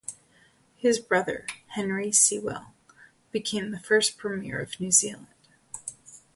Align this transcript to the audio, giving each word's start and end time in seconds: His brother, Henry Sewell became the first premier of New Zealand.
His 0.77 0.97
brother, 0.99 1.45
Henry 1.75 2.11
Sewell 2.11 2.73
became 3.31 3.69
the 3.69 3.79
first 3.79 4.17
premier 4.17 4.57
of 4.59 4.79
New 4.79 4.89
Zealand. 4.89 5.27